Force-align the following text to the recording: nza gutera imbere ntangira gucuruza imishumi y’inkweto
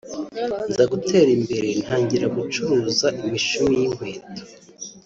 nza 0.69 0.83
gutera 0.91 1.29
imbere 1.37 1.67
ntangira 1.83 2.25
gucuruza 2.37 3.07
imishumi 3.23 3.73
y’inkweto 3.81 4.41